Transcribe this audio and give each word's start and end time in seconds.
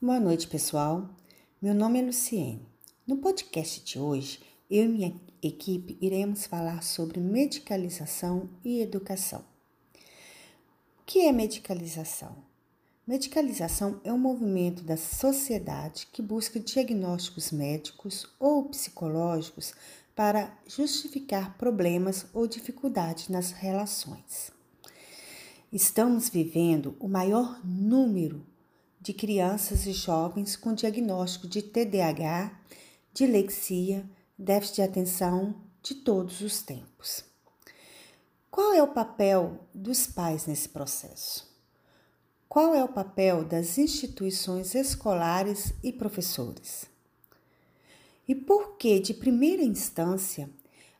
Boa 0.00 0.20
noite, 0.20 0.46
pessoal. 0.46 1.10
Meu 1.60 1.74
nome 1.74 1.98
é 1.98 2.02
Luciene. 2.02 2.64
No 3.04 3.16
podcast 3.16 3.82
de 3.82 3.98
hoje, 3.98 4.38
eu 4.70 4.84
e 4.84 4.88
minha 4.88 5.20
equipe 5.42 5.98
iremos 6.00 6.46
falar 6.46 6.84
sobre 6.84 7.18
medicalização 7.18 8.48
e 8.64 8.80
educação. 8.80 9.40
O 11.00 11.04
que 11.04 11.26
é 11.26 11.32
medicalização? 11.32 12.36
Medicalização 13.04 14.00
é 14.04 14.12
um 14.12 14.18
movimento 14.18 14.84
da 14.84 14.96
sociedade 14.96 16.06
que 16.12 16.22
busca 16.22 16.60
diagnósticos 16.60 17.50
médicos 17.50 18.24
ou 18.38 18.66
psicológicos 18.66 19.74
para 20.14 20.56
justificar 20.64 21.58
problemas 21.58 22.24
ou 22.32 22.46
dificuldades 22.46 23.28
nas 23.28 23.50
relações. 23.50 24.52
Estamos 25.72 26.28
vivendo 26.28 26.94
o 27.00 27.08
maior 27.08 27.60
número 27.64 28.46
de 29.08 29.14
crianças 29.14 29.86
e 29.86 29.92
jovens 29.92 30.54
com 30.54 30.74
diagnóstico 30.74 31.48
de 31.48 31.62
TDAH, 31.62 32.52
dilexia, 33.14 34.06
déficit 34.38 34.74
de 34.74 34.82
atenção 34.82 35.54
de 35.82 35.94
todos 35.94 36.42
os 36.42 36.60
tempos. 36.60 37.24
Qual 38.50 38.74
é 38.74 38.82
o 38.82 38.92
papel 38.92 39.66
dos 39.72 40.06
pais 40.06 40.44
nesse 40.44 40.68
processo? 40.68 41.50
Qual 42.50 42.74
é 42.74 42.84
o 42.84 42.92
papel 42.92 43.46
das 43.46 43.78
instituições 43.78 44.74
escolares 44.74 45.72
e 45.82 45.90
professores? 45.90 46.84
E 48.28 48.34
por 48.34 48.76
que, 48.76 49.00
de 49.00 49.14
primeira 49.14 49.62
instância, 49.62 50.50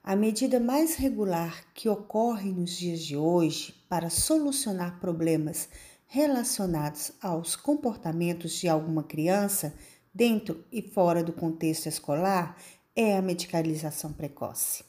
a 0.02 0.16
medida 0.16 0.58
mais 0.58 0.94
regular 0.94 1.66
que 1.74 1.90
ocorre 1.90 2.52
nos 2.52 2.70
dias 2.70 3.00
de 3.00 3.18
hoje 3.18 3.74
para 3.86 4.08
solucionar 4.08 4.98
problemas 4.98 5.68
relacionados 6.10 7.12
aos 7.20 7.54
comportamentos 7.54 8.54
de 8.54 8.66
alguma 8.66 9.02
criança 9.02 9.74
dentro 10.12 10.64
e 10.72 10.80
fora 10.80 11.22
do 11.22 11.34
contexto 11.34 11.86
escolar 11.86 12.56
é 12.96 13.16
a 13.16 13.22
medicalização 13.22 14.12
precoce. 14.12 14.84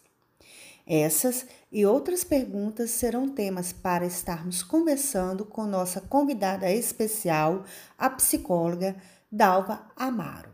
Essas 0.87 1.45
e 1.71 1.85
outras 1.85 2.23
perguntas 2.23 2.89
serão 2.91 3.29
temas 3.29 3.71
para 3.71 4.05
estarmos 4.05 4.63
conversando 4.63 5.45
com 5.45 5.65
nossa 5.65 6.01
convidada 6.01 6.71
especial, 6.71 7.63
a 7.97 8.09
psicóloga 8.09 8.95
Dalva 9.31 9.85
Amaro. 9.95 10.51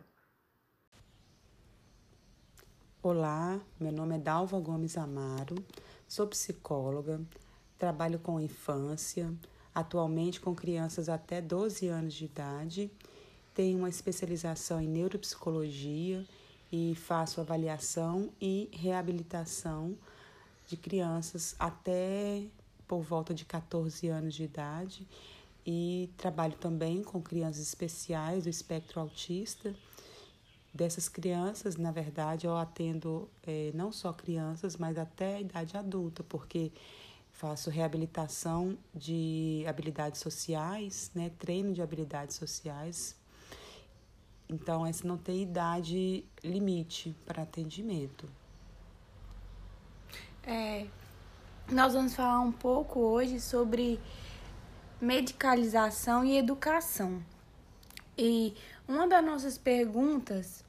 Olá, 3.02 3.62
meu 3.80 3.92
nome 3.92 4.16
é 4.16 4.20
Dalva 4.20 4.60
Gomes 4.60 4.98
Amaro, 4.98 5.56
sou 6.08 6.26
psicóloga, 6.28 7.22
trabalho 7.78 8.18
com 8.18 8.42
infância, 8.42 9.32
atualmente 9.76 10.40
com 10.40 10.56
crianças 10.56 11.10
até 11.10 11.42
12 11.42 11.88
anos 11.88 12.14
de 12.14 12.26
idade. 12.26 12.90
Tenho 13.54 13.78
uma 13.78 13.90
especialização 13.90 14.82
em 14.82 14.88
neuropsicologia 14.88 16.26
e 16.72 16.96
faço 16.96 17.42
avaliação 17.42 18.30
e 18.42 18.70
reabilitação 18.72 19.98
de 20.66 20.78
crianças 20.78 21.56
até 21.60 22.44
por 22.88 23.02
volta 23.02 23.34
de 23.34 23.44
14 23.46 24.08
anos 24.08 24.34
de 24.34 24.44
idade 24.44 25.06
e 25.66 26.10
trabalho 26.18 26.56
também 26.56 27.04
com 27.04 27.22
crianças 27.22 27.62
especiais 27.62 28.44
do 28.44 28.50
espectro 28.50 29.02
autista. 29.02 29.76
Dessas 30.74 31.08
crianças, 31.08 31.78
na 31.78 31.92
verdade, 31.92 32.46
eu 32.46 32.56
atendo 32.56 33.30
é, 33.44 33.72
não 33.74 33.92
só 33.92 34.12
crianças, 34.12 34.76
mas 34.76 34.98
até 34.98 35.36
a 35.36 35.42
idade 35.42 35.78
adulta, 35.78 36.24
porque 36.24 36.72
faço 37.36 37.70
reabilitação 37.70 38.78
de 38.94 39.66
habilidades 39.68 40.22
sociais, 40.22 41.12
né, 41.14 41.30
treino 41.38 41.74
de 41.74 41.82
habilidades 41.82 42.36
sociais. 42.36 43.16
Então, 44.48 44.86
essa 44.86 45.06
não 45.08 45.18
tem 45.18 45.42
idade 45.42 46.24
limite 46.44 47.16
para 47.26 47.44
atendimento. 47.44 48.30
É, 50.44 50.88
nós 51.70 51.94
vamos 51.94 52.16
falar 52.16 52.40
um 52.40 52.52
pouco 52.52 53.00
hoje 53.00 53.40
sobre 53.42 54.00
medicalização 55.02 56.24
e 56.24 56.38
educação. 56.38 57.22
E 58.18 58.54
uma 58.88 59.08
das 59.08 59.26
nossas 59.26 59.58
perguntas 59.58 60.64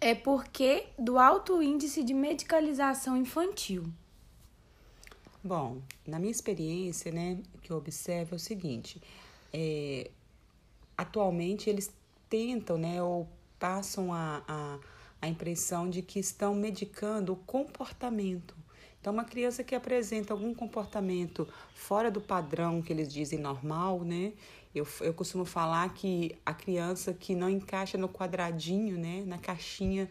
é 0.00 0.14
por 0.14 0.44
que 0.44 0.86
do 0.98 1.18
alto 1.18 1.62
índice 1.62 2.02
de 2.02 2.14
medicalização 2.14 3.16
infantil? 3.16 3.92
Bom, 5.46 5.82
na 6.06 6.18
minha 6.18 6.30
experiência, 6.30 7.12
né, 7.12 7.38
que 7.60 7.70
eu 7.70 7.76
observo 7.76 8.34
é 8.34 8.36
o 8.36 8.38
seguinte: 8.38 8.98
é, 9.52 10.10
atualmente 10.96 11.68
eles 11.68 11.92
tentam, 12.30 12.78
né, 12.78 13.02
ou 13.02 13.28
passam 13.58 14.10
a, 14.10 14.42
a, 14.48 14.78
a 15.20 15.28
impressão 15.28 15.90
de 15.90 16.00
que 16.00 16.18
estão 16.18 16.54
medicando 16.54 17.34
o 17.34 17.36
comportamento. 17.36 18.54
Então, 18.98 19.12
uma 19.12 19.24
criança 19.24 19.62
que 19.62 19.74
apresenta 19.74 20.32
algum 20.32 20.54
comportamento 20.54 21.46
fora 21.74 22.10
do 22.10 22.22
padrão 22.22 22.80
que 22.80 22.90
eles 22.90 23.12
dizem 23.12 23.38
normal, 23.38 24.00
né? 24.00 24.32
Eu, 24.74 24.88
eu 25.02 25.12
costumo 25.12 25.44
falar 25.44 25.92
que 25.92 26.34
a 26.44 26.54
criança 26.54 27.12
que 27.12 27.34
não 27.34 27.50
encaixa 27.50 27.98
no 27.98 28.08
quadradinho, 28.08 28.96
né, 28.96 29.22
na 29.26 29.36
caixinha 29.36 30.08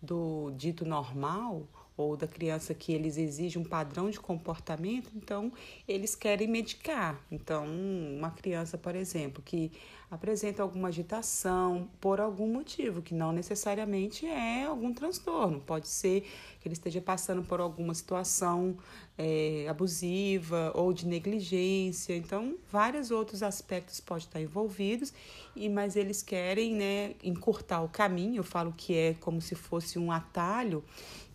do 0.00 0.52
dito 0.56 0.84
normal, 0.84 1.66
ou 1.98 2.16
da 2.16 2.28
criança 2.28 2.72
que 2.72 2.92
eles 2.92 3.18
exigem 3.18 3.60
um 3.60 3.64
padrão 3.64 4.08
de 4.08 4.20
comportamento, 4.20 5.10
então 5.16 5.52
eles 5.86 6.14
querem 6.14 6.46
medicar. 6.46 7.20
Então, 7.30 7.66
uma 7.66 8.30
criança, 8.30 8.78
por 8.78 8.94
exemplo, 8.94 9.42
que 9.44 9.72
apresenta 10.10 10.62
alguma 10.62 10.88
agitação 10.88 11.88
por 12.00 12.20
algum 12.20 12.52
motivo, 12.52 13.02
que 13.02 13.14
não 13.14 13.32
necessariamente 13.32 14.26
é 14.26 14.64
algum 14.64 14.92
transtorno, 14.92 15.60
pode 15.60 15.88
ser 15.88 16.22
que 16.60 16.66
ele 16.66 16.72
esteja 16.72 17.00
passando 17.00 17.42
por 17.42 17.60
alguma 17.60 17.94
situação 17.94 18.76
é, 19.16 19.66
abusiva 19.68 20.72
ou 20.74 20.92
de 20.92 21.06
negligência, 21.06 22.16
então 22.16 22.56
vários 22.70 23.10
outros 23.10 23.42
aspectos 23.42 24.00
podem 24.00 24.24
estar 24.24 24.40
envolvidos, 24.40 25.12
e 25.54 25.68
mas 25.68 25.96
eles 25.96 26.22
querem 26.22 26.74
né, 26.74 27.14
encurtar 27.22 27.82
o 27.82 27.88
caminho, 27.88 28.36
eu 28.36 28.44
falo 28.44 28.72
que 28.76 28.94
é 28.94 29.14
como 29.20 29.40
se 29.40 29.54
fosse 29.54 29.98
um 29.98 30.10
atalho, 30.10 30.82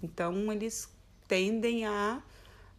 então, 0.03 0.51
eles 0.51 0.89
tendem 1.29 1.85
a, 1.85 2.21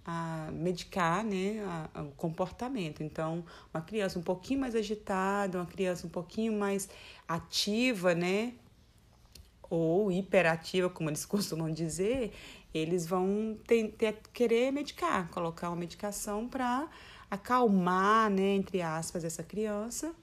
a 0.04 0.50
medicar 0.52 1.24
né, 1.24 1.64
a, 1.64 2.00
a, 2.00 2.02
o 2.02 2.12
comportamento. 2.12 3.02
Então, 3.02 3.44
uma 3.72 3.80
criança 3.80 4.18
um 4.18 4.22
pouquinho 4.22 4.60
mais 4.60 4.74
agitada, 4.74 5.58
uma 5.58 5.66
criança 5.66 6.06
um 6.06 6.10
pouquinho 6.10 6.52
mais 6.52 6.88
ativa, 7.26 8.14
né? 8.14 8.52
Ou 9.70 10.12
hiperativa, 10.12 10.90
como 10.90 11.08
eles 11.08 11.24
costumam 11.26 11.70
dizer, 11.72 12.32
eles 12.74 13.06
vão 13.06 13.56
ter, 13.66 13.88
ter, 13.92 14.18
querer 14.32 14.72
medicar, 14.72 15.28
colocar 15.30 15.70
uma 15.70 15.76
medicação 15.76 16.48
para 16.48 16.88
acalmar, 17.30 18.30
né, 18.30 18.54
entre 18.54 18.82
aspas, 18.82 19.24
essa 19.24 19.42
criança. 19.42 20.14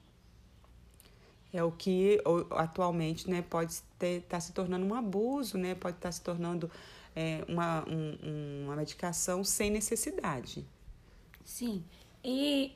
É 1.53 1.62
o 1.64 1.72
que 1.72 2.22
atualmente 2.52 3.30
né, 3.30 3.41
pode 3.41 3.74
estar 3.74 4.22
tá 4.30 4.40
se 4.40 4.53
tornando 4.53 4.86
um 4.86 4.94
abuso, 4.94 5.58
né, 5.58 5.75
pode 5.75 5.97
estar 5.97 6.09
tá 6.09 6.12
se 6.12 6.22
tornando 6.22 6.72
é, 7.16 7.44
uma, 7.48 7.84
um, 7.88 8.64
uma 8.66 8.76
medicação 8.76 9.44
sem 9.44 9.70
necessidade. 9.70 10.66
Sim. 11.44 11.84
E 12.24 12.74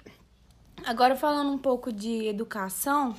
agora 0.85 1.15
falando 1.15 1.51
um 1.51 1.57
pouco 1.57 1.91
de 1.91 2.27
educação, 2.27 3.15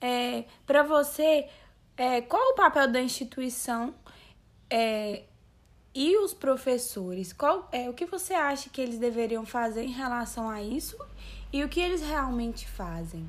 é, 0.00 0.44
para 0.66 0.82
você, 0.82 1.48
é, 1.96 2.20
qual 2.22 2.52
o 2.52 2.54
papel 2.54 2.90
da 2.90 3.00
instituição 3.00 3.94
é, 4.68 5.24
e 5.94 6.16
os 6.18 6.32
professores? 6.32 7.32
Qual 7.32 7.68
é 7.72 7.88
o 7.88 7.94
que 7.94 8.06
você 8.06 8.34
acha 8.34 8.70
que 8.70 8.80
eles 8.80 8.98
deveriam 8.98 9.44
fazer 9.44 9.82
em 9.82 9.92
relação 9.92 10.48
a 10.48 10.62
isso 10.62 10.96
e 11.52 11.64
o 11.64 11.68
que 11.68 11.80
eles 11.80 12.00
realmente 12.00 12.68
fazem? 12.68 13.28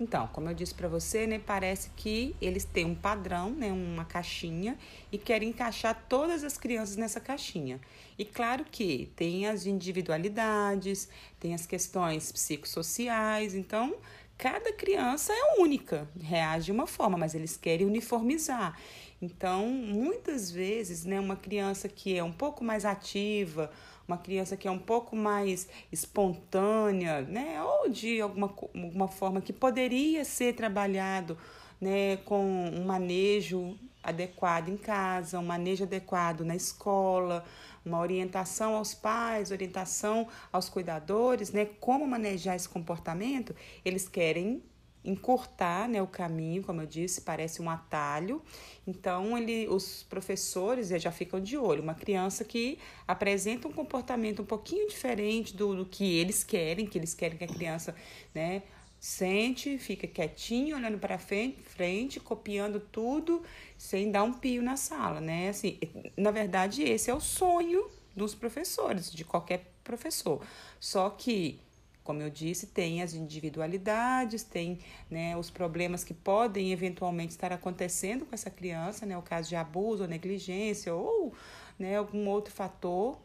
Então, 0.00 0.28
como 0.28 0.48
eu 0.48 0.54
disse 0.54 0.72
para 0.72 0.86
você, 0.86 1.26
né, 1.26 1.40
parece 1.44 1.90
que 1.96 2.36
eles 2.40 2.64
têm 2.64 2.84
um 2.84 2.94
padrão, 2.94 3.50
né, 3.50 3.72
uma 3.72 4.04
caixinha 4.04 4.78
e 5.10 5.18
querem 5.18 5.48
encaixar 5.48 6.06
todas 6.08 6.44
as 6.44 6.56
crianças 6.56 6.96
nessa 6.96 7.18
caixinha. 7.18 7.80
E 8.16 8.24
claro 8.24 8.64
que 8.64 9.10
tem 9.16 9.48
as 9.48 9.66
individualidades, 9.66 11.08
tem 11.40 11.52
as 11.52 11.66
questões 11.66 12.30
psicossociais, 12.30 13.54
então 13.54 13.96
cada 14.36 14.72
criança 14.72 15.32
é 15.32 15.60
única, 15.60 16.08
reage 16.20 16.66
de 16.66 16.72
uma 16.72 16.86
forma, 16.86 17.18
mas 17.18 17.34
eles 17.34 17.56
querem 17.56 17.84
uniformizar. 17.84 18.78
Então, 19.20 19.66
muitas 19.66 20.48
vezes, 20.48 21.04
né, 21.04 21.18
uma 21.18 21.34
criança 21.34 21.88
que 21.88 22.16
é 22.16 22.22
um 22.22 22.30
pouco 22.30 22.62
mais 22.62 22.84
ativa, 22.84 23.68
uma 24.08 24.16
criança 24.16 24.56
que 24.56 24.66
é 24.66 24.70
um 24.70 24.78
pouco 24.78 25.14
mais 25.14 25.68
espontânea, 25.92 27.20
né, 27.20 27.62
ou 27.62 27.90
de 27.90 28.20
alguma, 28.20 28.46
alguma 28.46 29.06
forma 29.06 29.42
que 29.42 29.52
poderia 29.52 30.24
ser 30.24 30.54
trabalhado 30.54 31.36
né, 31.78 32.16
com 32.24 32.42
um 32.42 32.84
manejo 32.84 33.78
adequado 34.02 34.70
em 34.70 34.78
casa, 34.78 35.38
um 35.38 35.44
manejo 35.44 35.84
adequado 35.84 36.40
na 36.40 36.56
escola, 36.56 37.44
uma 37.84 38.00
orientação 38.00 38.74
aos 38.74 38.94
pais, 38.94 39.50
orientação 39.50 40.26
aos 40.50 40.70
cuidadores, 40.70 41.52
né, 41.52 41.66
como 41.78 42.06
manejar 42.06 42.56
esse 42.56 42.68
comportamento, 42.68 43.54
eles 43.84 44.08
querem 44.08 44.62
encurtar 45.08 45.88
né, 45.88 46.02
o 46.02 46.06
caminho, 46.06 46.62
como 46.62 46.82
eu 46.82 46.86
disse, 46.86 47.22
parece 47.22 47.62
um 47.62 47.70
atalho. 47.70 48.42
Então, 48.86 49.36
ele, 49.36 49.66
os 49.68 50.02
professores 50.02 50.88
já 50.88 51.10
ficam 51.10 51.40
de 51.40 51.56
olho. 51.56 51.82
Uma 51.82 51.94
criança 51.94 52.44
que 52.44 52.78
apresenta 53.06 53.66
um 53.66 53.72
comportamento 53.72 54.42
um 54.42 54.44
pouquinho 54.44 54.88
diferente 54.88 55.56
do, 55.56 55.74
do 55.74 55.86
que 55.86 56.18
eles 56.18 56.44
querem, 56.44 56.86
que 56.86 56.98
eles 56.98 57.14
querem 57.14 57.38
que 57.38 57.44
a 57.44 57.48
criança 57.48 57.94
né, 58.34 58.62
sente, 59.00 59.78
fica 59.78 60.06
quietinho, 60.06 60.76
olhando 60.76 60.98
para 60.98 61.18
frente, 61.18 62.20
copiando 62.20 62.80
tudo, 62.80 63.42
sem 63.76 64.10
dar 64.10 64.22
um 64.24 64.32
pio 64.32 64.62
na 64.62 64.76
sala, 64.76 65.20
né? 65.20 65.48
Assim, 65.50 65.78
na 66.16 66.30
verdade, 66.30 66.82
esse 66.82 67.10
é 67.10 67.14
o 67.14 67.20
sonho 67.20 67.88
dos 68.14 68.34
professores, 68.34 69.12
de 69.12 69.24
qualquer 69.24 69.72
professor. 69.84 70.42
Só 70.80 71.08
que 71.10 71.60
como 72.08 72.22
eu 72.22 72.30
disse, 72.30 72.68
tem 72.68 73.02
as 73.02 73.12
individualidades, 73.12 74.42
tem 74.42 74.78
né, 75.10 75.36
os 75.36 75.50
problemas 75.50 76.02
que 76.02 76.14
podem 76.14 76.72
eventualmente 76.72 77.32
estar 77.32 77.52
acontecendo 77.52 78.24
com 78.24 78.34
essa 78.34 78.48
criança, 78.48 79.04
né, 79.04 79.18
o 79.18 79.20
caso 79.20 79.50
de 79.50 79.56
abuso 79.56 80.04
ou 80.04 80.08
negligência 80.08 80.94
ou 80.94 81.34
né, 81.78 81.98
algum 81.98 82.26
outro 82.26 82.50
fator. 82.50 83.18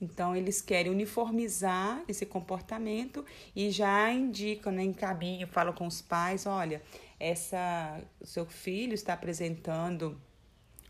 Então, 0.00 0.34
eles 0.34 0.60
querem 0.60 0.90
uniformizar 0.90 2.02
esse 2.08 2.26
comportamento 2.26 3.24
e 3.54 3.70
já 3.70 4.12
indicam, 4.12 4.72
né, 4.72 4.82
encaminham, 4.82 5.46
falam 5.46 5.72
com 5.72 5.86
os 5.86 6.02
pais, 6.02 6.46
olha, 6.46 6.82
essa, 7.20 8.02
seu 8.20 8.46
filho 8.46 8.94
está 8.94 9.12
apresentando 9.12 10.20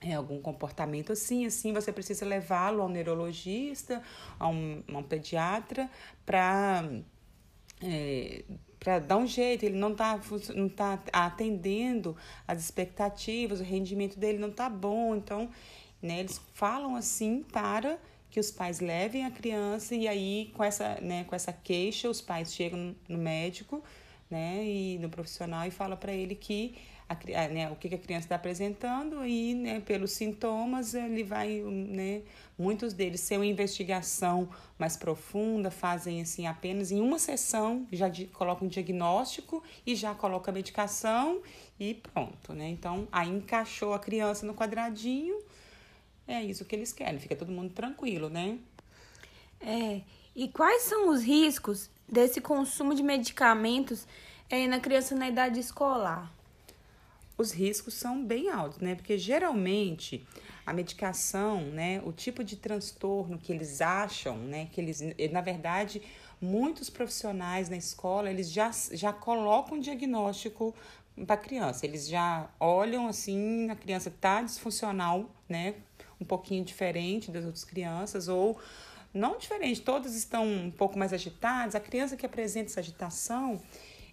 é, 0.00 0.14
algum 0.14 0.40
comportamento 0.40 1.12
assim, 1.12 1.46
assim, 1.46 1.72
você 1.72 1.92
precisa 1.92 2.24
levá-lo 2.24 2.82
ao 2.82 2.88
neurologista, 2.88 4.02
a 4.38 4.48
um, 4.48 4.82
a 4.92 4.98
um 4.98 5.02
pediatra, 5.02 5.90
para 6.24 6.88
é, 7.82 8.44
para 8.78 8.98
dar 8.98 9.18
um 9.18 9.26
jeito, 9.26 9.64
ele 9.64 9.76
não 9.76 9.92
está 9.92 10.18
não 10.54 10.68
tá 10.68 10.98
atendendo 11.12 12.16
as 12.48 12.62
expectativas, 12.64 13.60
o 13.60 13.62
rendimento 13.62 14.18
dele 14.18 14.38
não 14.38 14.48
está 14.48 14.70
bom, 14.70 15.14
então 15.14 15.50
né, 16.00 16.20
eles 16.20 16.40
falam 16.54 16.96
assim 16.96 17.42
para 17.42 17.98
que 18.30 18.40
os 18.40 18.50
pais 18.50 18.80
levem 18.80 19.26
a 19.26 19.30
criança 19.30 19.94
e 19.94 20.08
aí 20.08 20.50
com 20.54 20.64
essa, 20.64 20.98
né, 21.02 21.24
com 21.24 21.34
essa 21.34 21.52
queixa 21.52 22.08
os 22.08 22.22
pais 22.22 22.54
chegam 22.54 22.96
no 23.06 23.18
médico 23.18 23.84
né, 24.30 24.64
e 24.64 24.98
no 24.98 25.10
profissional 25.10 25.66
e 25.66 25.70
fala 25.70 25.96
para 25.96 26.12
ele 26.12 26.34
que 26.34 26.76
a, 27.10 27.48
né, 27.48 27.68
o 27.70 27.74
que 27.74 27.92
a 27.92 27.98
criança 27.98 28.26
está 28.26 28.36
apresentando 28.36 29.24
e, 29.26 29.52
né, 29.54 29.80
pelos 29.80 30.12
sintomas, 30.12 30.94
ele 30.94 31.24
vai, 31.24 31.60
né, 31.60 32.22
muitos 32.56 32.92
deles, 32.92 33.20
sem 33.20 33.36
uma 33.36 33.46
investigação 33.46 34.48
mais 34.78 34.96
profunda, 34.96 35.72
fazem 35.72 36.22
assim 36.22 36.46
apenas 36.46 36.92
em 36.92 37.00
uma 37.00 37.18
sessão, 37.18 37.84
já 37.90 38.08
de, 38.08 38.26
colocam 38.26 38.66
um 38.66 38.70
diagnóstico 38.70 39.62
e 39.84 39.96
já 39.96 40.14
coloca 40.14 40.52
a 40.52 40.54
medicação 40.54 41.42
e 41.80 41.94
pronto, 41.94 42.52
né? 42.52 42.68
Então, 42.68 43.08
aí 43.10 43.28
encaixou 43.28 43.92
a 43.92 43.98
criança 43.98 44.46
no 44.46 44.54
quadradinho, 44.54 45.36
é 46.28 46.40
isso 46.44 46.64
que 46.64 46.76
eles 46.76 46.92
querem, 46.92 47.18
fica 47.18 47.34
todo 47.34 47.50
mundo 47.50 47.72
tranquilo, 47.72 48.28
né? 48.28 48.56
É, 49.60 50.02
e 50.36 50.46
quais 50.48 50.82
são 50.82 51.08
os 51.08 51.22
riscos 51.22 51.90
desse 52.08 52.40
consumo 52.40 52.94
de 52.94 53.02
medicamentos 53.02 54.06
é, 54.48 54.68
na 54.68 54.78
criança 54.78 55.16
na 55.16 55.28
idade 55.28 55.58
escolar? 55.58 56.39
Os 57.40 57.52
riscos 57.52 57.94
são 57.94 58.24
bem 58.24 58.50
altos, 58.50 58.78
né? 58.78 58.94
Porque 58.94 59.16
geralmente 59.16 60.26
a 60.66 60.72
medicação, 60.72 61.62
né, 61.62 62.00
o 62.04 62.12
tipo 62.12 62.44
de 62.44 62.54
transtorno 62.54 63.38
que 63.38 63.50
eles 63.50 63.80
acham, 63.80 64.36
né, 64.36 64.68
que 64.70 64.80
eles, 64.80 65.00
na 65.32 65.40
verdade, 65.40 66.02
muitos 66.40 66.90
profissionais 66.90 67.68
na 67.68 67.76
escola, 67.76 68.30
eles 68.30 68.52
já, 68.52 68.70
já 68.92 69.12
colocam 69.12 69.78
um 69.78 69.80
diagnóstico 69.80 70.74
para 71.26 71.34
a 71.34 71.38
criança. 71.38 71.86
Eles 71.86 72.06
já 72.06 72.48
olham 72.60 73.08
assim, 73.08 73.68
a 73.70 73.74
criança 73.74 74.10
está 74.10 74.42
disfuncional, 74.42 75.28
né, 75.48 75.74
um 76.20 76.24
pouquinho 76.24 76.64
diferente 76.64 77.30
das 77.30 77.44
outras 77.44 77.64
crianças 77.64 78.28
ou 78.28 78.60
não 79.12 79.38
diferente, 79.38 79.80
todas 79.80 80.14
estão 80.14 80.46
um 80.46 80.70
pouco 80.70 80.96
mais 80.96 81.12
agitadas. 81.12 81.74
A 81.74 81.80
criança 81.80 82.16
que 82.16 82.24
apresenta 82.24 82.70
essa 82.70 82.80
agitação, 82.80 83.60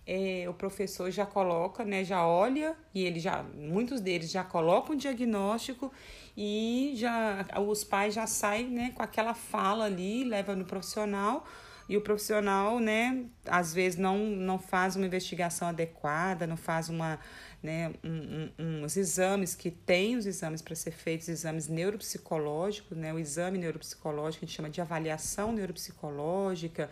é, 0.07 0.45
o 0.47 0.53
professor 0.53 1.11
já 1.11 1.25
coloca, 1.25 1.83
né, 1.83 2.03
já 2.03 2.25
olha 2.25 2.75
e 2.95 3.03
ele 3.03 3.19
já, 3.19 3.43
muitos 3.43 3.99
deles 3.99 4.31
já 4.31 4.43
colocam 4.43 4.95
o 4.95 4.97
diagnóstico 4.97 5.91
e 6.35 6.93
já 6.95 7.45
os 7.67 7.83
pais 7.83 8.13
já 8.13 8.25
saem, 8.25 8.69
né, 8.69 8.91
com 8.95 9.03
aquela 9.03 9.33
fala 9.33 9.85
ali, 9.85 10.23
leva 10.23 10.55
no 10.55 10.63
profissional 10.63 11.45
e 11.89 11.95
o 11.95 12.01
profissional, 12.01 12.79
né, 12.79 13.25
às 13.45 13.73
vezes 13.73 13.97
não, 13.97 14.17
não 14.17 14.59
faz 14.59 14.97
uma 14.97 15.05
investigação 15.05 15.69
adequada, 15.69 16.45
não 16.45 16.57
faz 16.57 16.89
uma, 16.89 17.17
né, 17.63 17.93
um, 18.03 18.49
um, 18.59 18.83
uns 18.83 18.97
exames 18.97 19.55
que 19.55 19.71
tem 19.71 20.17
os 20.17 20.25
exames 20.25 20.61
para 20.61 20.75
ser 20.75 20.91
feitos, 20.91 21.29
exames 21.29 21.69
neuropsicológicos, 21.69 22.97
né, 22.97 23.13
o 23.13 23.19
exame 23.19 23.57
neuropsicológico 23.57 24.43
a 24.43 24.47
gente 24.47 24.55
chama 24.55 24.69
de 24.69 24.81
avaliação 24.81 25.53
neuropsicológica, 25.53 26.89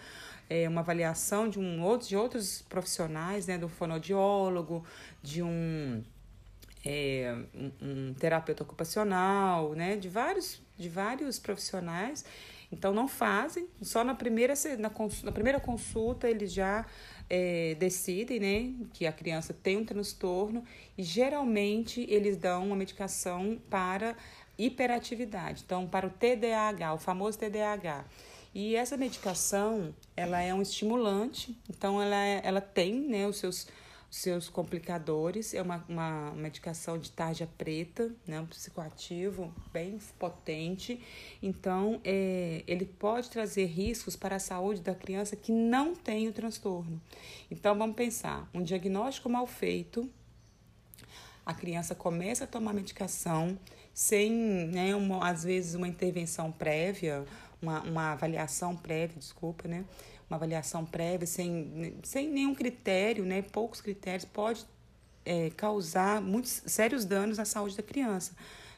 é, 0.49 0.69
uma 0.69 0.79
avaliação 0.79 1.49
de, 1.49 1.59
um, 1.59 1.83
outro, 1.83 2.07
de 2.07 2.15
outros 2.15 2.61
profissionais, 2.61 3.47
né, 3.47 3.57
do 3.57 3.67
fonoaudiólogo, 3.67 4.85
de 5.21 5.43
um, 5.43 6.01
é, 6.85 7.35
um, 7.53 7.71
um 7.81 8.13
terapeuta 8.13 8.63
ocupacional, 8.63 9.73
né, 9.73 9.97
de 9.97 10.07
vários, 10.07 10.61
de 10.77 10.87
vários 10.87 11.37
profissionais. 11.37 12.23
Então 12.71 12.93
não 12.93 13.07
fazem, 13.07 13.67
só 13.81 14.03
na 14.03 14.15
primeira, 14.15 14.53
na, 14.79 14.91
na 15.23 15.31
primeira 15.31 15.59
consulta 15.59 16.29
eles 16.29 16.51
já 16.51 16.85
é, 17.29 17.75
decidem 17.79 18.39
né, 18.39 18.87
que 18.93 19.05
a 19.05 19.11
criança 19.11 19.53
tem 19.53 19.77
um 19.77 19.85
transtorno 19.85 20.63
e 20.97 21.03
geralmente 21.03 22.05
eles 22.09 22.37
dão 22.37 22.67
uma 22.67 22.75
medicação 22.75 23.59
para 23.69 24.15
hiperatividade, 24.57 25.63
então 25.65 25.87
para 25.87 26.07
o 26.07 26.09
TDAH, 26.09 26.93
o 26.93 26.97
famoso 26.97 27.37
TDAH. 27.37 28.05
E 28.53 28.73
essa 28.73 28.95
medicação, 28.95 29.93
ela 30.15 30.41
é 30.41 30.53
um 30.53 30.61
estimulante, 30.61 31.57
então 31.69 32.01
ela, 32.01 32.15
é, 32.15 32.41
ela 32.41 32.61
tem 32.61 32.93
né, 32.93 33.27
os 33.27 33.37
seus, 33.37 33.67
seus 34.15 34.47
complicadores, 34.47 35.53
é 35.53 35.61
uma, 35.61 35.83
uma 35.89 36.31
medicação 36.31 36.97
de 36.97 37.11
tarja 37.11 37.49
preta, 37.57 38.09
né, 38.25 38.39
um 38.39 38.45
psicoativo 38.45 39.53
bem 39.73 39.99
potente, 40.17 41.03
então 41.43 41.99
é, 42.01 42.63
ele 42.65 42.85
pode 42.85 43.29
trazer 43.29 43.65
riscos 43.65 44.15
para 44.15 44.37
a 44.37 44.39
saúde 44.39 44.79
da 44.79 44.95
criança 44.95 45.35
que 45.35 45.51
não 45.51 45.93
tem 45.93 46.29
o 46.29 46.31
transtorno. 46.31 47.01
Então 47.51 47.77
vamos 47.77 47.97
pensar, 47.97 48.49
um 48.53 48.63
diagnóstico 48.63 49.29
mal 49.29 49.45
feito, 49.45 50.09
a 51.45 51.53
criança 51.53 51.93
começa 51.93 52.45
a 52.45 52.47
tomar 52.47 52.73
medicação 52.73 53.59
sem, 53.93 54.31
né, 54.31 54.95
uma, 54.95 55.29
às 55.29 55.43
vezes, 55.43 55.75
uma 55.75 55.89
intervenção 55.89 56.53
prévia, 56.53 57.25
uma, 57.61 57.81
uma 57.81 58.11
avaliação 58.13 58.77
prévia, 58.77 59.17
desculpa, 59.17 59.67
né? 59.67 59.83
Uma 60.29 60.37
avaliação 60.37 60.85
prévia 60.85 61.27
sem, 61.27 61.95
sem 62.03 62.29
nenhum 62.29 62.55
critério, 62.55 63.25
né? 63.25 63.41
Poucos 63.41 63.81
critérios, 63.81 64.25
pode 64.25 64.65
é, 65.25 65.49
causar 65.51 66.21
muitos 66.21 66.61
sérios 66.65 67.03
danos 67.03 67.39
à 67.39 67.45
saúde 67.45 67.75
da 67.75 67.83
criança. 67.83 68.33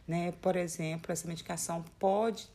Né? 0.07 0.31
Por 0.41 0.55
exemplo, 0.55 1.11
essa 1.11 1.27
medicação 1.27 1.83
pode 1.99 2.49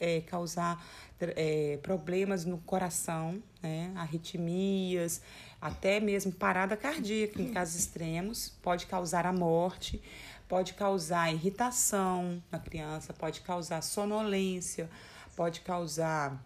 é, 0.00 0.22
causar 0.22 0.82
é, 1.20 1.78
problemas 1.82 2.46
no 2.46 2.58
coração, 2.58 3.42
né? 3.62 3.92
arritmias, 3.94 5.20
até 5.60 6.00
mesmo 6.00 6.32
parada 6.32 6.76
cardíaca 6.76 7.40
em 7.42 7.52
casos 7.52 7.76
extremos, 7.76 8.48
pode 8.62 8.86
causar 8.86 9.26
a 9.26 9.32
morte, 9.32 10.02
pode 10.48 10.72
causar 10.72 11.32
irritação 11.32 12.42
na 12.50 12.58
criança, 12.58 13.12
pode 13.12 13.42
causar 13.42 13.82
sonolência, 13.82 14.88
pode 15.36 15.60
causar 15.60 16.42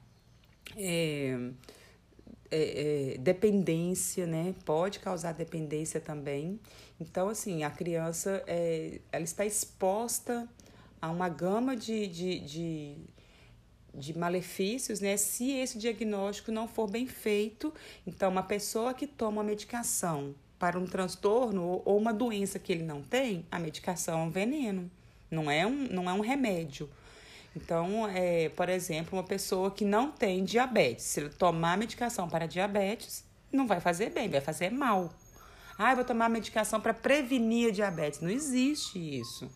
é, 0.76 1.50
é, 2.50 3.14
é, 3.14 3.18
dependência, 3.18 4.26
né? 4.26 4.54
Pode 4.64 4.98
causar 5.00 5.32
dependência 5.32 6.00
também. 6.00 6.58
Então, 7.00 7.28
assim, 7.28 7.62
a 7.62 7.70
criança 7.70 8.42
é, 8.46 9.00
ela 9.12 9.24
está 9.24 9.44
exposta 9.44 10.48
a 11.00 11.10
uma 11.10 11.28
gama 11.28 11.76
de, 11.76 12.06
de, 12.06 12.40
de, 12.40 12.96
de 13.94 14.18
malefícios, 14.18 15.00
né? 15.00 15.16
Se 15.16 15.52
esse 15.52 15.78
diagnóstico 15.78 16.50
não 16.50 16.66
for 16.66 16.90
bem 16.90 17.06
feito, 17.06 17.72
então 18.06 18.30
uma 18.30 18.42
pessoa 18.42 18.94
que 18.94 19.06
toma 19.06 19.42
medicação 19.42 20.34
para 20.58 20.78
um 20.78 20.86
transtorno 20.86 21.82
ou 21.84 21.96
uma 21.96 22.12
doença 22.12 22.58
que 22.58 22.72
ele 22.72 22.82
não 22.82 23.00
tem, 23.00 23.46
a 23.50 23.58
medicação 23.58 24.20
é 24.20 24.22
um 24.24 24.30
veneno, 24.30 24.90
não 25.30 25.50
é 25.50 25.66
um, 25.66 25.86
não 25.88 26.10
é 26.10 26.12
um 26.12 26.20
remédio. 26.20 26.88
Então, 27.56 28.06
é, 28.08 28.48
por 28.50 28.68
exemplo, 28.68 29.18
uma 29.18 29.24
pessoa 29.24 29.70
que 29.70 29.84
não 29.84 30.10
tem 30.10 30.44
diabetes, 30.44 31.04
se 31.04 31.20
ele 31.20 31.30
tomar 31.30 31.76
medicação 31.76 32.28
para 32.28 32.46
diabetes, 32.46 33.24
não 33.52 33.66
vai 33.66 33.80
fazer 33.80 34.10
bem, 34.10 34.28
vai 34.28 34.40
fazer 34.40 34.70
mal. 34.70 35.12
Ah, 35.78 35.92
eu 35.92 35.96
vou 35.96 36.04
tomar 36.04 36.28
medicação 36.28 36.80
para 36.80 36.92
prevenir 36.92 37.68
a 37.68 37.72
diabetes. 37.72 38.20
Não 38.20 38.30
existe 38.30 38.98
isso. 38.98 39.50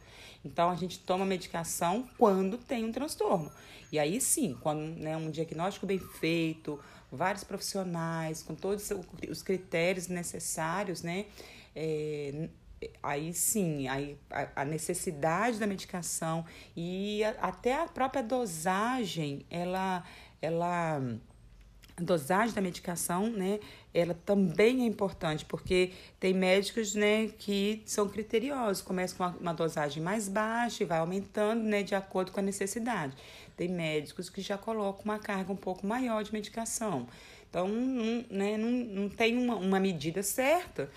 Então, 0.44 0.70
a 0.70 0.74
gente 0.74 0.98
toma 1.00 1.24
medicação 1.24 2.08
quando 2.16 2.58
tem 2.58 2.84
um 2.84 2.92
transtorno. 2.92 3.50
E 3.92 3.98
aí 3.98 4.20
sim, 4.20 4.56
quando 4.60 4.80
né, 4.98 5.16
um 5.16 5.30
diagnóstico 5.30 5.86
bem 5.86 5.98
feito, 5.98 6.80
vários 7.10 7.44
profissionais, 7.44 8.42
com 8.42 8.54
todos 8.54 8.90
os 9.28 9.42
critérios 9.42 10.08
necessários, 10.08 11.02
né? 11.02 11.26
É, 11.76 12.48
aí 13.02 13.32
sim, 13.32 13.88
aí 13.88 14.16
a, 14.56 14.64
necessidade 14.64 15.58
da 15.58 15.66
medicação 15.66 16.44
e 16.76 17.22
até 17.40 17.74
a 17.74 17.86
própria 17.86 18.22
dosagem, 18.22 19.44
ela, 19.50 20.04
ela 20.40 21.00
a 21.96 22.02
dosagem 22.02 22.54
da 22.54 22.60
medicação, 22.60 23.28
né, 23.30 23.60
ela 23.92 24.14
também 24.14 24.82
é 24.82 24.86
importante, 24.86 25.44
porque 25.44 25.92
tem 26.18 26.32
médicos, 26.32 26.94
né, 26.94 27.28
que 27.38 27.82
são 27.84 28.08
criteriosos, 28.08 28.82
começam 28.82 29.18
com 29.18 29.24
uma, 29.24 29.36
uma 29.38 29.54
dosagem 29.54 30.02
mais 30.02 30.28
baixa 30.28 30.82
e 30.82 30.86
vai 30.86 30.98
aumentando, 30.98 31.62
né, 31.62 31.82
de 31.82 31.94
acordo 31.94 32.32
com 32.32 32.40
a 32.40 32.42
necessidade. 32.42 33.14
Tem 33.56 33.68
médicos 33.68 34.30
que 34.30 34.40
já 34.40 34.56
colocam 34.56 35.04
uma 35.04 35.18
carga 35.18 35.52
um 35.52 35.56
pouco 35.56 35.86
maior 35.86 36.24
de 36.24 36.32
medicação. 36.32 37.06
Então, 37.48 37.68
não, 37.68 38.24
né, 38.30 38.56
não, 38.56 38.70
não 38.70 39.08
tem 39.10 39.36
uma, 39.36 39.56
uma 39.56 39.78
medida 39.78 40.22
certa 40.22 40.90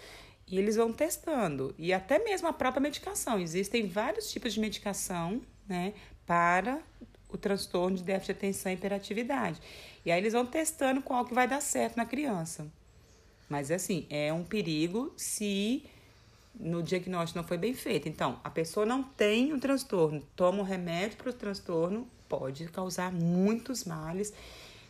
e 0.47 0.57
eles 0.57 0.75
vão 0.75 0.91
testando. 0.91 1.73
E 1.77 1.91
até 1.93 2.19
mesmo 2.19 2.47
a 2.47 2.53
própria 2.53 2.81
medicação. 2.81 3.39
Existem 3.39 3.87
vários 3.87 4.31
tipos 4.31 4.53
de 4.53 4.59
medicação, 4.59 5.41
né, 5.67 5.93
para 6.25 6.79
o 7.29 7.37
transtorno 7.37 7.97
de 7.97 8.03
déficit 8.03 8.33
de 8.33 8.37
atenção 8.37 8.71
e 8.71 8.75
hiperatividade. 8.75 9.59
E 10.05 10.11
aí 10.11 10.19
eles 10.19 10.33
vão 10.33 10.45
testando 10.45 11.01
qual 11.01 11.25
que 11.25 11.33
vai 11.33 11.47
dar 11.47 11.61
certo 11.61 11.97
na 11.97 12.05
criança. 12.05 12.67
Mas 13.49 13.71
assim, 13.71 14.05
é 14.09 14.31
um 14.31 14.43
perigo 14.43 15.13
se 15.17 15.83
no 16.59 16.81
diagnóstico 16.81 17.37
não 17.37 17.47
foi 17.47 17.57
bem 17.57 17.73
feito. 17.73 18.07
Então, 18.07 18.39
a 18.43 18.49
pessoa 18.49 18.85
não 18.85 19.03
tem 19.03 19.53
um 19.53 19.59
transtorno, 19.59 20.21
toma 20.35 20.59
um 20.59 20.63
remédio 20.63 21.17
para 21.17 21.29
o 21.29 21.33
transtorno, 21.33 22.07
pode 22.29 22.65
causar 22.69 23.11
muitos 23.11 23.83
males, 23.83 24.33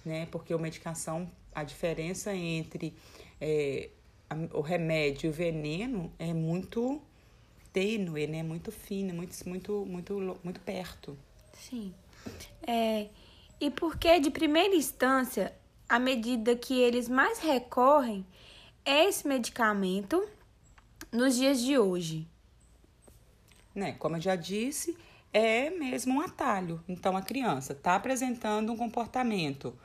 né? 0.05 0.27
Porque 0.31 0.53
a 0.53 0.57
medicação, 0.57 1.29
a 1.53 1.63
diferença 1.63 2.33
entre 2.33 2.93
é, 3.41 3.89
o 4.53 4.61
remédio 4.61 5.29
o 5.29 5.33
veneno 5.33 6.11
é 6.19 6.33
muito 6.33 7.01
tênue, 7.73 8.27
né? 8.27 8.43
Muito 8.43 8.71
fina, 8.71 9.13
muito, 9.13 9.35
muito, 9.47 9.85
muito, 9.85 10.39
muito 10.43 10.59
perto. 10.61 11.17
Sim. 11.53 11.93
É, 12.65 13.07
e 13.59 13.69
porque, 13.69 14.19
de 14.19 14.31
primeira 14.31 14.75
instância, 14.75 15.53
a 15.87 15.99
medida 15.99 16.55
que 16.55 16.79
eles 16.79 17.07
mais 17.07 17.39
recorrem 17.39 18.25
é 18.83 19.05
esse 19.05 19.27
medicamento 19.27 20.27
nos 21.11 21.35
dias 21.35 21.61
de 21.61 21.77
hoje? 21.77 22.27
Né, 23.73 23.93
como 23.93 24.15
eu 24.17 24.21
já 24.21 24.35
disse, 24.35 24.97
é 25.33 25.69
mesmo 25.69 26.15
um 26.15 26.21
atalho. 26.21 26.83
Então, 26.87 27.17
a 27.17 27.21
criança 27.21 27.73
está 27.73 27.95
apresentando 27.95 28.71
um 28.71 28.77
comportamento 28.77 29.77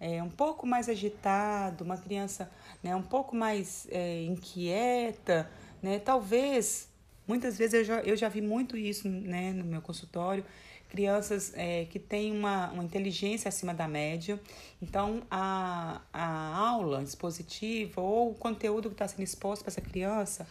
é, 0.00 0.22
um 0.22 0.28
pouco 0.28 0.66
mais 0.66 0.88
agitado, 0.88 1.84
uma 1.84 1.96
criança 1.96 2.50
né, 2.82 2.94
um 2.94 3.02
pouco 3.02 3.34
mais 3.34 3.86
é, 3.90 4.24
inquieta, 4.24 5.50
né? 5.82 5.98
Talvez, 5.98 6.88
muitas 7.26 7.56
vezes 7.56 7.74
eu 7.74 7.84
já, 7.84 8.00
eu 8.00 8.16
já 8.16 8.28
vi 8.28 8.40
muito 8.40 8.76
isso 8.76 9.08
né, 9.08 9.52
no 9.52 9.64
meu 9.64 9.80
consultório, 9.80 10.44
crianças 10.88 11.52
é, 11.56 11.86
que 11.86 11.98
têm 11.98 12.30
uma, 12.30 12.70
uma 12.70 12.84
inteligência 12.84 13.48
acima 13.48 13.74
da 13.74 13.88
média. 13.88 14.40
Então, 14.80 15.22
a, 15.30 16.00
a 16.12 16.56
aula 16.56 17.02
expositiva 17.02 18.00
ou 18.00 18.30
o 18.30 18.34
conteúdo 18.34 18.88
que 18.88 18.94
está 18.94 19.08
sendo 19.08 19.22
exposto 19.22 19.62
para 19.62 19.70
essa 19.72 19.80
criança 19.80 20.46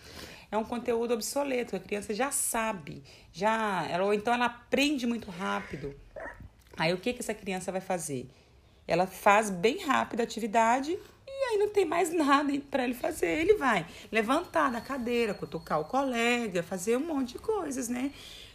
é 0.52 0.58
um 0.58 0.66
conteúdo 0.66 1.14
obsoleto, 1.14 1.76
a 1.76 1.80
criança 1.80 2.14
já 2.14 2.30
sabe, 2.30 3.02
já 3.32 3.88
ela, 3.90 4.06
ou 4.06 4.14
então 4.14 4.34
ela 4.34 4.46
aprende 4.46 5.08
muito 5.08 5.32
rápido. 5.32 5.96
Aí 6.78 6.94
o 6.94 6.98
que, 6.98 7.14
que 7.14 7.20
essa 7.22 7.34
criança 7.34 7.72
vai 7.72 7.82
fazer? 7.82 8.28
Ela 8.88 9.08
faz 9.08 9.50
bem 9.50 9.86
rápido 9.86 10.22
a 10.22 10.24
atividade 10.24 10.98
e 11.28 11.44
aí 11.46 11.58
não 11.58 11.70
tem 11.70 11.86
mais 11.86 12.12
nada 12.14 12.52
para 12.70 12.84
ele 12.84 12.94
fazer. 12.94 13.40
Ele 13.40 13.56
vai 13.56 13.86
levantar 14.12 14.72
da 14.72 14.82
cadeira, 14.82 15.34
cutucar 15.34 15.80
o 15.80 15.86
colega, 15.86 16.64
fazer 16.64 16.98
um 16.98 17.06
monte 17.06 17.34
de 17.34 17.40
coisas, 17.40 17.90
né? 17.90 18.12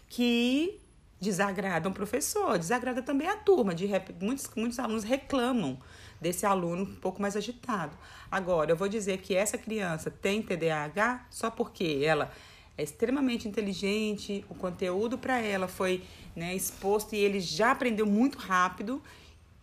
Que 0.09 0.81
desagrada 1.21 1.89
um 1.89 1.93
professor, 1.93 2.59
desagrada 2.59 3.03
também 3.03 3.29
a 3.29 3.37
turma. 3.37 3.75
De 3.75 3.89
muitos, 4.21 4.51
muitos 4.57 4.79
alunos 4.79 5.05
reclamam 5.05 5.79
desse 6.21 6.45
aluno 6.47 6.83
um 6.83 6.97
pouco 6.97 7.21
mais 7.21 7.37
agitado. 7.37 7.97
Agora, 8.31 8.73
eu 8.73 8.77
vou 8.77 8.89
dizer 8.89 9.19
que 9.19 9.35
essa 9.35 9.57
criança 9.57 10.11
tem 10.11 10.43
TDAH 10.43 11.27
só 11.31 11.51
porque 11.51 12.03
ela 12.05 12.31
é 12.77 12.83
extremamente 12.83 13.49
inteligente, 13.49 14.45
o 14.49 14.55
conteúdo 14.55 15.19
para 15.19 15.41
ela 15.41 15.67
foi 15.67 16.05
né, 16.37 16.55
exposto 16.55 17.15
e 17.15 17.19
ele 17.19 17.41
já 17.41 17.73
aprendeu 17.73 18.07
muito 18.07 18.39
rápido. 18.39 19.03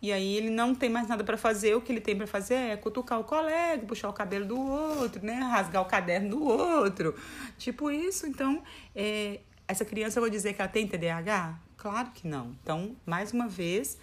E 0.06 0.12
aí 0.12 0.36
ele 0.36 0.50
não 0.50 0.72
tem 0.72 0.88
mais 0.88 1.08
nada 1.08 1.24
para 1.24 1.36
fazer, 1.36 1.74
o 1.74 1.80
que 1.80 1.90
ele 1.90 2.00
tem 2.00 2.16
para 2.16 2.28
fazer 2.28 2.54
é 2.54 2.76
cutucar 2.76 3.18
o 3.18 3.24
colega, 3.24 3.84
puxar 3.84 4.08
o 4.08 4.12
cabelo 4.12 4.46
do 4.46 4.56
outro, 4.56 5.20
né, 5.26 5.34
rasgar 5.34 5.82
o 5.82 5.84
caderno 5.84 6.30
do 6.30 6.44
outro, 6.44 7.12
tipo 7.58 7.90
isso. 7.90 8.24
Então, 8.24 8.62
é, 8.94 9.40
essa 9.66 9.84
criança, 9.84 10.20
eu 10.20 10.22
vou 10.22 10.30
dizer 10.30 10.52
que 10.54 10.62
ela 10.62 10.70
tem 10.70 10.86
TDAH? 10.86 11.58
Claro 11.76 12.12
que 12.12 12.28
não. 12.28 12.54
Então, 12.62 12.94
mais 13.04 13.32
uma 13.32 13.48
vez, 13.48 13.98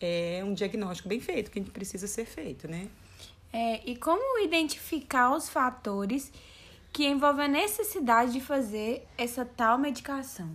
é 0.00 0.42
um 0.44 0.54
diagnóstico 0.54 1.08
bem 1.08 1.18
feito 1.18 1.50
que 1.50 1.58
a 1.58 1.62
gente 1.62 1.72
precisa 1.72 2.06
ser 2.06 2.24
feito, 2.24 2.68
né? 2.68 2.86
É, 3.52 3.80
e 3.84 3.96
como 3.96 4.38
identificar 4.38 5.34
os 5.34 5.48
fatores 5.48 6.30
que 6.92 7.04
envolvem 7.04 7.46
a 7.46 7.48
necessidade 7.48 8.32
de 8.32 8.40
fazer 8.40 9.04
essa 9.18 9.44
tal 9.44 9.76
medicação? 9.76 10.48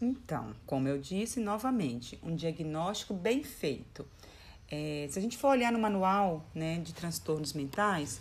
Então, 0.00 0.54
como 0.66 0.88
eu 0.88 0.98
disse 0.98 1.40
novamente, 1.40 2.18
um 2.22 2.34
diagnóstico 2.34 3.12
bem 3.12 3.42
feito. 3.42 4.06
É, 4.70 5.06
se 5.10 5.18
a 5.18 5.22
gente 5.22 5.36
for 5.36 5.48
olhar 5.48 5.72
no 5.72 5.78
manual 5.78 6.44
né, 6.54 6.78
de 6.78 6.94
transtornos 6.94 7.52
mentais, 7.52 8.20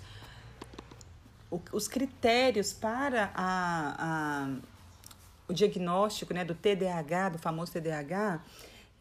o, 1.50 1.62
os 1.71 1.88
critérios 1.88 2.74
para 2.74 3.31
a, 3.36 3.95
a 4.45 4.55
o 5.48 5.53
diagnóstico 5.53 6.31
né, 6.31 6.45
do 6.45 6.53
TDAH, 6.53 7.29
do 7.29 7.38
famoso 7.39 7.71
TDAH, 7.71 8.43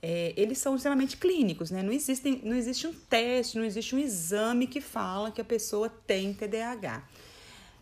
é, 0.01 0.33
eles 0.35 0.59
são 0.59 0.77
extremamente 0.77 1.17
clínicos, 1.19 1.71
né? 1.71 1.83
Não, 1.83 1.93
existem, 1.93 2.41
não 2.43 2.57
existe 2.57 2.87
um 2.87 2.95
teste, 2.95 3.59
não 3.59 3.65
existe 3.65 3.95
um 3.95 3.99
exame 3.99 4.67
que 4.67 4.81
fala 4.81 5.31
que 5.31 5.41
a 5.41 5.45
pessoa 5.45 5.91
tem 5.91 6.33
TDAH. 6.33 7.03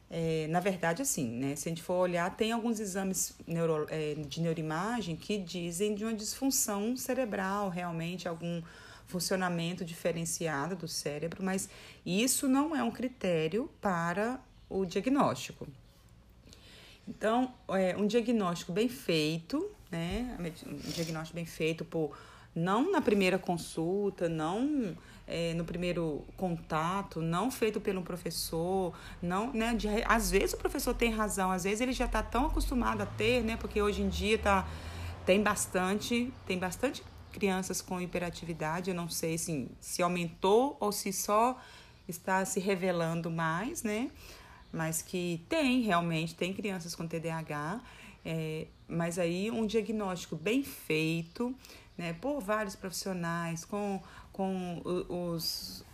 É, 0.08 0.46
na 0.48 0.60
verdade, 0.60 1.02
assim, 1.02 1.28
né? 1.28 1.56
Se 1.56 1.68
a 1.68 1.70
gente 1.70 1.82
for 1.82 1.94
olhar, 1.94 2.34
tem 2.36 2.52
alguns 2.52 2.78
exames 2.78 3.34
neuro, 3.46 3.86
é, 3.90 4.14
de 4.14 4.40
neuroimagem 4.40 5.16
que 5.16 5.36
dizem 5.36 5.94
de 5.94 6.04
uma 6.04 6.14
disfunção 6.14 6.96
cerebral, 6.96 7.68
realmente, 7.68 8.28
algum 8.28 8.62
funcionamento 9.06 9.84
diferenciado 9.84 10.76
do 10.76 10.88
cérebro, 10.88 11.42
mas 11.42 11.68
isso 12.04 12.48
não 12.48 12.74
é 12.74 12.82
um 12.82 12.90
critério 12.90 13.70
para 13.80 14.40
o 14.68 14.84
diagnóstico. 14.84 15.66
Então, 17.08 17.54
é, 17.68 17.96
um 17.96 18.06
diagnóstico 18.06 18.72
bem 18.72 18.88
feito, 18.88 19.70
né? 19.90 20.36
Um 20.66 20.90
diagnóstico 20.90 21.36
bem 21.36 21.46
feito 21.46 21.84
por 21.84 22.16
não 22.56 22.90
na 22.90 23.00
primeira 23.00 23.38
consulta, 23.38 24.28
não 24.28 24.96
é, 25.26 25.54
no 25.54 25.64
primeiro 25.64 26.24
contato, 26.36 27.20
não 27.20 27.50
feito 27.50 27.80
pelo 27.80 28.02
professor, 28.02 28.92
não, 29.20 29.52
né? 29.52 29.74
De, 29.74 29.88
às 30.06 30.30
vezes 30.30 30.54
o 30.54 30.56
professor 30.56 30.94
tem 30.94 31.12
razão, 31.12 31.50
às 31.50 31.64
vezes 31.64 31.80
ele 31.80 31.92
já 31.92 32.06
está 32.06 32.22
tão 32.22 32.46
acostumado 32.46 33.02
a 33.02 33.06
ter, 33.06 33.44
né? 33.44 33.56
Porque 33.56 33.80
hoje 33.82 34.02
em 34.02 34.08
dia 34.08 34.38
tá, 34.38 34.66
tem 35.24 35.42
bastante, 35.42 36.32
tem 36.46 36.58
bastante 36.58 37.04
crianças 37.32 37.82
com 37.82 38.00
hiperatividade, 38.00 38.90
eu 38.90 38.96
não 38.96 39.08
sei 39.08 39.34
assim, 39.34 39.68
se 39.78 40.02
aumentou 40.02 40.76
ou 40.80 40.90
se 40.90 41.12
só 41.12 41.60
está 42.08 42.44
se 42.44 42.58
revelando 42.58 43.30
mais, 43.30 43.82
né? 43.82 44.10
mas 44.76 45.00
que 45.00 45.44
tem 45.48 45.80
realmente, 45.80 46.34
tem 46.34 46.52
crianças 46.52 46.94
com 46.94 47.06
TDAH, 47.06 47.80
é, 48.24 48.66
mas 48.86 49.18
aí 49.18 49.50
um 49.50 49.66
diagnóstico 49.66 50.36
bem 50.36 50.62
feito, 50.62 51.54
né, 51.96 52.12
por 52.14 52.40
vários 52.40 52.76
profissionais, 52.76 53.64
com, 53.64 54.00
com 54.32 54.82
os, 54.84 55.84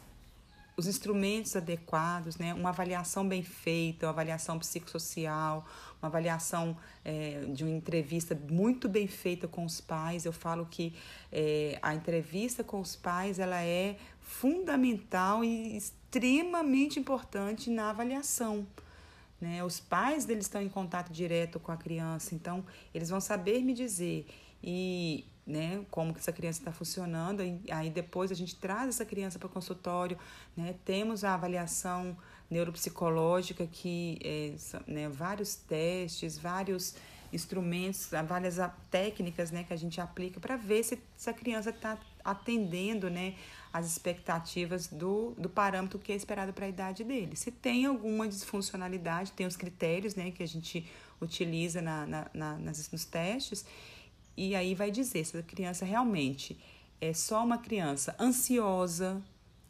os 0.76 0.86
instrumentos 0.86 1.54
adequados, 1.54 2.36
né, 2.36 2.52
uma 2.54 2.70
avaliação 2.70 3.26
bem 3.26 3.42
feita, 3.42 4.06
uma 4.06 4.12
avaliação 4.12 4.58
psicossocial, 4.58 5.64
uma 6.00 6.08
avaliação 6.08 6.76
é, 7.04 7.44
de 7.52 7.62
uma 7.62 7.72
entrevista 7.72 8.34
muito 8.50 8.88
bem 8.88 9.06
feita 9.06 9.46
com 9.46 9.64
os 9.64 9.80
pais. 9.80 10.24
Eu 10.24 10.32
falo 10.32 10.66
que 10.66 10.94
é, 11.30 11.78
a 11.80 11.94
entrevista 11.94 12.64
com 12.64 12.80
os 12.80 12.96
pais 12.96 13.38
ela 13.38 13.62
é 13.62 13.96
fundamental 14.20 15.44
e 15.44 15.76
extremamente 15.76 16.98
importante 16.98 17.70
na 17.70 17.90
avaliação. 17.90 18.66
Né? 19.40 19.62
Os 19.62 19.78
pais 19.78 20.24
deles 20.24 20.46
estão 20.46 20.62
em 20.62 20.68
contato 20.68 21.12
direto 21.12 21.60
com 21.60 21.72
a 21.72 21.76
criança, 21.76 22.34
então 22.34 22.64
eles 22.94 23.10
vão 23.10 23.20
saber 23.20 23.62
me 23.62 23.74
dizer 23.74 24.26
e 24.62 25.24
né, 25.46 25.84
como 25.90 26.12
que 26.12 26.20
essa 26.20 26.32
criança 26.32 26.60
está 26.60 26.72
funcionando. 26.72 27.42
Aí 27.70 27.90
depois 27.90 28.30
a 28.30 28.34
gente 28.34 28.56
traz 28.56 28.88
essa 28.88 29.04
criança 29.04 29.38
para 29.38 29.46
o 29.46 29.50
consultório, 29.50 30.18
né? 30.56 30.74
temos 30.84 31.24
a 31.24 31.34
avaliação 31.34 32.16
neuropsicológica 32.50 33.66
que 33.66 34.18
é, 34.22 34.54
né, 34.86 35.08
vários 35.08 35.54
testes, 35.54 36.38
vários 36.38 36.94
instrumentos, 37.32 38.10
várias 38.28 38.56
técnicas 38.90 39.50
né, 39.50 39.64
que 39.64 39.72
a 39.72 39.76
gente 39.76 40.00
aplica 40.00 40.38
para 40.38 40.56
ver 40.56 40.82
se 40.82 40.98
essa 41.16 41.32
criança 41.32 41.70
está 41.70 41.98
atendendo 42.22 43.08
né, 43.08 43.34
as 43.72 43.86
expectativas 43.86 44.86
do, 44.86 45.34
do 45.38 45.48
parâmetro 45.48 45.98
que 45.98 46.12
é 46.12 46.14
esperado 46.14 46.52
para 46.52 46.66
a 46.66 46.68
idade 46.68 47.02
dele. 47.02 47.34
Se 47.34 47.50
tem 47.50 47.86
alguma 47.86 48.28
disfuncionalidade, 48.28 49.32
tem 49.32 49.46
os 49.46 49.56
critérios 49.56 50.14
né, 50.14 50.30
que 50.30 50.42
a 50.42 50.46
gente 50.46 50.86
utiliza 51.20 51.80
na, 51.80 52.06
na, 52.06 52.30
na, 52.34 52.58
nas, 52.58 52.90
nos 52.90 53.04
testes, 53.06 53.64
e 54.36 54.54
aí 54.54 54.74
vai 54.74 54.90
dizer 54.90 55.24
se 55.24 55.36
a 55.36 55.42
criança 55.42 55.84
realmente 55.84 56.58
é 57.00 57.12
só 57.12 57.44
uma 57.44 57.58
criança 57.58 58.14
ansiosa, 58.18 59.22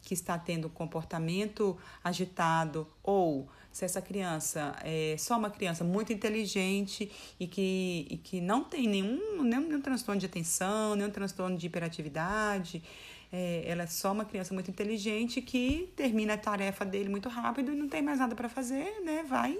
que 0.03 0.13
está 0.13 0.37
tendo 0.37 0.69
comportamento 0.69 1.77
agitado, 2.03 2.87
ou 3.01 3.47
se 3.71 3.85
essa 3.85 4.01
criança 4.01 4.75
é 4.83 5.15
só 5.17 5.37
uma 5.37 5.49
criança 5.49 5.83
muito 5.83 6.13
inteligente 6.13 7.11
e 7.39 7.47
que, 7.47 8.05
e 8.09 8.17
que 8.17 8.39
não 8.39 8.63
tem 8.63 8.87
nenhum, 8.87 9.41
nenhum, 9.41 9.67
nenhum 9.67 9.81
transtorno 9.81 10.19
de 10.19 10.25
atenção, 10.27 10.95
nenhum 10.95 11.09
transtorno 11.09 11.57
de 11.57 11.65
hiperatividade, 11.65 12.83
é, 13.31 13.63
ela 13.65 13.83
é 13.83 13.87
só 13.87 14.11
uma 14.11 14.25
criança 14.25 14.53
muito 14.53 14.69
inteligente 14.69 15.41
que 15.41 15.91
termina 15.95 16.35
a 16.35 16.37
tarefa 16.37 16.85
dele 16.85 17.09
muito 17.09 17.29
rápido 17.29 17.71
e 17.71 17.75
não 17.75 17.87
tem 17.87 18.01
mais 18.01 18.19
nada 18.19 18.35
para 18.35 18.47
fazer, 18.47 19.01
né? 19.03 19.25
Vai, 19.27 19.57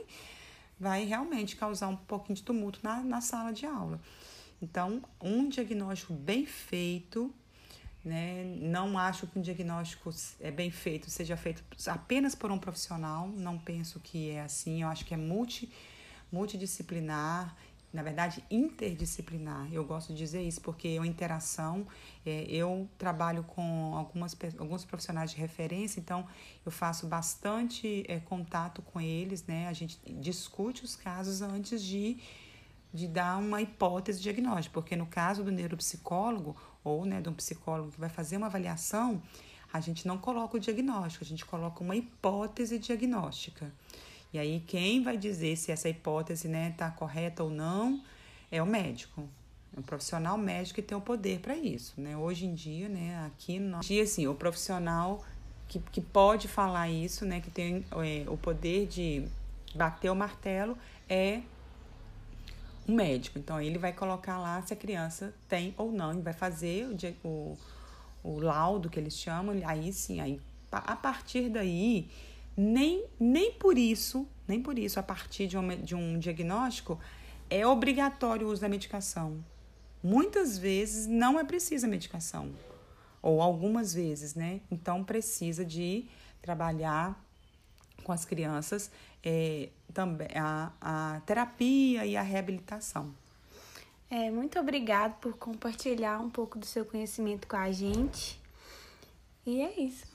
vai 0.80 1.06
realmente 1.06 1.56
causar 1.56 1.88
um 1.88 1.96
pouquinho 1.96 2.36
de 2.36 2.44
tumulto 2.44 2.80
na, 2.84 3.02
na 3.02 3.20
sala 3.20 3.52
de 3.52 3.66
aula. 3.66 4.00
Então, 4.64 5.04
um 5.22 5.50
diagnóstico 5.50 6.14
bem 6.14 6.46
feito, 6.46 7.34
né? 8.04 8.46
Não 8.62 8.98
acho 8.98 9.28
que 9.28 9.38
um 9.38 9.42
diagnóstico 9.42 10.10
é 10.40 10.50
bem 10.50 10.72
feito 10.72 11.10
seja 11.10 11.36
feito 11.36 11.62
apenas 11.88 12.34
por 12.34 12.50
um 12.50 12.58
profissional, 12.58 13.28
não 13.28 13.60
penso 13.60 14.00
que 14.00 14.30
é 14.30 14.42
assim, 14.42 14.82
eu 14.82 14.88
acho 14.88 15.06
que 15.06 15.14
é 15.14 15.18
multi, 15.18 15.70
multidisciplinar 16.32 17.56
na 17.94 18.02
verdade, 18.02 18.44
interdisciplinar. 18.50 19.72
Eu 19.72 19.86
gosto 19.86 20.14
de 20.14 20.18
dizer 20.18 20.42
isso 20.42 20.60
porque 20.60 20.88
é 20.88 21.00
uma 21.00 21.06
interação. 21.06 21.86
É, 22.26 22.44
eu 22.50 22.90
trabalho 22.98 23.44
com 23.44 23.96
algumas, 23.96 24.36
alguns 24.58 24.84
profissionais 24.84 25.30
de 25.30 25.38
referência, 25.38 26.00
então 26.00 26.28
eu 26.66 26.72
faço 26.72 27.06
bastante 27.06 28.04
é, 28.08 28.20
contato 28.20 28.82
com 28.82 29.00
eles, 29.00 29.46
né? 29.46 29.68
A 29.68 29.74
gente 29.74 30.00
discute 30.20 30.84
os 30.84 30.96
casos 30.96 31.44
antes 31.44 31.84
de, 31.84 32.18
de 32.94 33.08
dar 33.08 33.38
uma 33.38 33.62
hipótese 33.62 34.22
diagnóstica, 34.22 34.74
porque 34.74 34.96
no 34.96 35.08
caso 35.08 35.44
do 35.44 35.52
neuropsicólogo 35.52 36.56
ou 36.84 37.06
né, 37.06 37.22
de 37.22 37.30
um 37.30 37.34
psicólogo 37.34 37.92
que 37.92 38.00
vai 38.00 38.10
fazer 38.10 38.38
uma 38.38 38.46
avaliação, 38.46 39.22
a 39.72 39.80
gente 39.80 40.08
não 40.08 40.18
coloca 40.18 40.58
o 40.58 40.60
diagnóstico, 40.60 41.24
a 41.24 41.28
gente 41.28 41.44
coloca 41.44 41.84
uma 41.84 41.96
hipótese 41.96 42.78
diagnóstica. 42.78 43.72
E 44.32 44.38
aí 44.38 44.64
quem 44.68 45.02
vai 45.02 45.18
dizer 45.18 45.56
se 45.56 45.72
essa 45.72 45.90
hipótese 45.90 46.48
está 46.48 46.60
né, 46.60 46.74
tá 46.78 46.92
correta 46.92 47.44
ou 47.44 47.50
não 47.50 48.04
é 48.52 48.62
o 48.62 48.66
médico. 48.66 49.28
É 49.76 49.80
o 49.80 49.84
profissional 49.84 50.38
médico 50.38 50.76
que 50.76 50.82
tem 50.84 50.96
o 50.96 51.02
poder 51.02 51.40
para 51.40 51.56
isso, 51.56 52.00
né? 52.00 52.16
Hoje 52.16 52.46
em 52.46 52.54
dia, 52.54 52.88
né, 52.88 53.26
aqui 53.26 53.58
no 53.58 53.80
dia 53.80 54.04
assim, 54.04 54.28
o 54.28 54.36
profissional 54.36 55.24
que, 55.68 55.80
que 55.92 56.02
pode 56.02 56.48
falar 56.48 56.90
isso, 56.90 57.26
né, 57.26 57.42
que 57.42 57.50
tem 57.50 57.84
é, 57.92 58.30
o 58.30 58.38
poder 58.38 58.86
de 58.86 59.26
bater 59.74 60.12
o 60.12 60.16
martelo 60.16 60.78
é 61.10 61.42
o 62.88 62.92
médico. 62.92 63.40
Então 63.40 63.60
ele 63.62 63.78
vai 63.78 63.94
colocar 63.94 64.40
lá 64.40 64.62
se 64.62 64.74
a 64.74 64.76
criança 64.76 65.34
tem 65.48 65.74
ou 65.78 65.92
não, 65.92 66.12
ele 66.12 66.22
vai 66.22 66.34
fazer 66.34 66.88
o, 67.24 67.28
o, 67.28 67.58
o 68.24 68.40
laudo 68.40 68.90
que 68.90 69.00
eles 69.00 69.18
chamam, 69.18 69.56
aí 69.66 69.92
sim, 69.92 70.20
aí 70.20 70.40
a 70.72 70.96
partir 70.96 71.50
daí 71.50 72.10
nem, 72.56 73.06
nem 73.20 73.52
por 73.54 73.78
isso, 73.78 74.28
nem 74.48 74.62
por 74.62 74.78
isso, 74.78 75.00
a 75.00 75.04
partir 75.04 75.48
de 75.48 75.58
um, 75.58 75.68
de 75.82 75.96
um 75.96 76.20
diagnóstico, 76.20 77.00
é 77.50 77.66
obrigatório 77.66 78.48
o 78.48 78.52
uso 78.52 78.62
da 78.62 78.70
medicação. 78.70 79.44
Muitas 80.04 80.58
vezes 80.58 81.08
não 81.08 81.40
é 81.40 81.44
precisa 81.44 81.88
medicação, 81.88 82.52
ou 83.22 83.42
algumas 83.42 83.94
vezes, 83.94 84.36
né? 84.36 84.62
Então 84.70 85.04
precisa 85.04 85.64
de 85.64 86.06
trabalhar 86.42 87.23
com 88.04 88.12
as 88.12 88.26
crianças 88.26 88.92
é, 89.24 89.70
também 89.94 90.28
a, 90.36 90.72
a 90.82 91.22
terapia 91.26 92.06
e 92.06 92.18
a 92.18 92.22
reabilitação. 92.22 93.14
É, 94.10 94.30
muito 94.30 94.60
obrigado 94.60 95.20
por 95.20 95.36
compartilhar 95.38 96.20
um 96.20 96.30
pouco 96.30 96.60
do 96.60 96.66
seu 96.66 96.86
conhecimento 96.86 97.48
com 97.48 97.56
a 97.56 97.72
gente. 97.72 98.40
E 99.46 99.62
é 99.62 99.82
isso. 99.82 100.13